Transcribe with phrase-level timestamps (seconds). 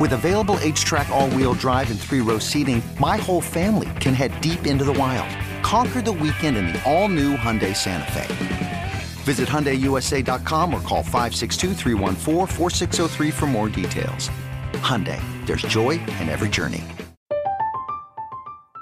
[0.00, 4.40] With available HTRAC, all wheel drive, and three row seating, my whole family can head
[4.40, 5.28] deep into the wild.
[5.62, 8.92] Conquer the weekend in the all new Hyundai Santa Fe.
[9.24, 11.74] Visit HyundaiUSA.com or call 562
[13.30, 14.30] for more details.
[14.80, 16.82] Hyundai, there's joy in every journey.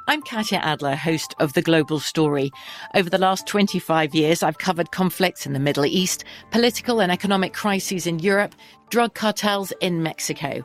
[0.08, 2.50] I'm Katya Adler, host of The Global Story.
[2.95, 7.52] Over the last 25 years, I've covered conflicts in the Middle East, political and economic
[7.52, 8.55] crises in Europe,
[8.89, 10.64] drug cartels in Mexico.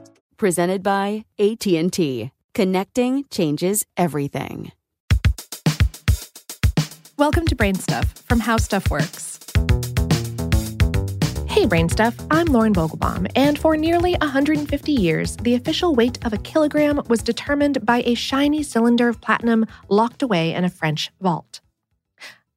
[0.41, 2.31] presented by AT&T.
[2.55, 4.71] Connecting changes everything.
[7.15, 9.37] Welcome to Brain Stuff from How Stuff Works.
[11.45, 16.33] Hey, Brain Stuff, I'm Lauren Vogelbaum, and for nearly 150 years, the official weight of
[16.33, 21.11] a kilogram was determined by a shiny cylinder of platinum locked away in a French
[21.21, 21.59] vault.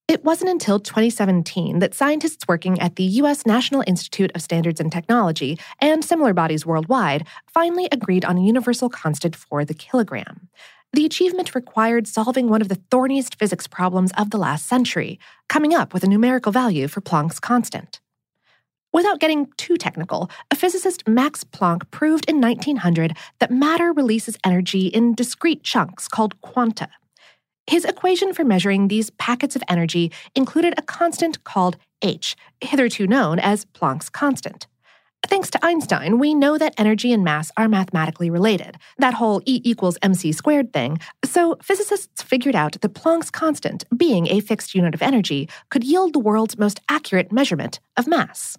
[0.07, 3.47] It wasn't until 2017 that scientists working at the U.S.
[3.47, 8.91] National Institute of Standards and Technology and similar bodies worldwide finally agreed on a universal
[8.91, 10.51] constant for the kilogram.
[10.93, 15.19] The achievement required solving one of the thorniest physics problems of the last century,
[15.49, 18.01] coming up with a numerical value for Planck's constant.
[18.93, 24.87] Without getting too technical, a physicist Max Planck proved in 1900 that matter releases energy
[24.87, 26.89] in discrete chunks called quanta.
[27.67, 33.39] His equation for measuring these packets of energy included a constant called h, hitherto known
[33.39, 34.67] as Planck's constant.
[35.29, 39.61] Thanks to Einstein, we know that energy and mass are mathematically related, that whole E
[39.65, 41.01] equals mc squared thing.
[41.25, 46.13] So physicists figured out that Planck's constant, being a fixed unit of energy, could yield
[46.13, 48.57] the world's most accurate measurement of mass.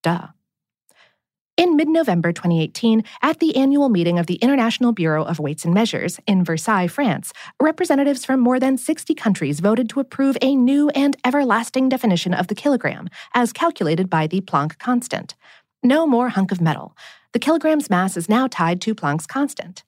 [0.03, 0.29] duh.
[1.57, 5.75] In mid November 2018, at the annual meeting of the International Bureau of Weights and
[5.75, 10.89] Measures in Versailles, France, representatives from more than 60 countries voted to approve a new
[10.91, 15.35] and everlasting definition of the kilogram, as calculated by the Planck constant.
[15.83, 16.97] No more hunk of metal.
[17.33, 19.85] The kilogram's mass is now tied to Planck's constant.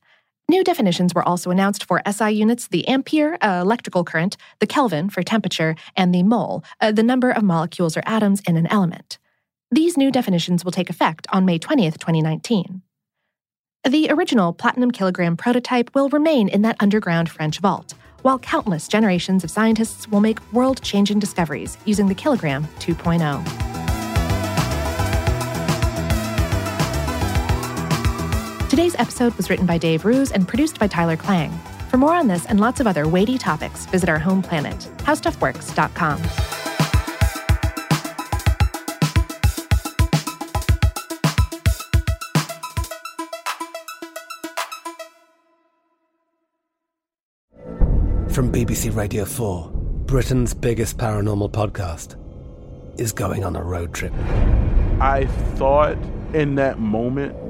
[0.49, 5.09] New definitions were also announced for SI units the ampere, uh, electrical current, the Kelvin
[5.09, 9.19] for temperature, and the mole, uh, the number of molecules or atoms in an element.
[9.71, 12.83] These new definitions will take effect on May 20th, 2019.
[13.89, 19.45] The original platinum kilogram prototype will remain in that underground French vault, while countless generations
[19.45, 23.70] of scientists will make world changing discoveries using the kilogram 2.0.
[28.81, 31.51] Today's episode was written by Dave Roos and produced by Tyler Klang.
[31.91, 36.19] For more on this and lots of other weighty topics, visit our home planet, howstuffworks.com.
[48.31, 49.71] From BBC Radio 4,
[50.07, 52.17] Britain's biggest paranormal podcast
[52.99, 54.15] is going on a road trip.
[55.03, 55.27] I
[55.57, 55.99] thought
[56.33, 57.50] in that moment,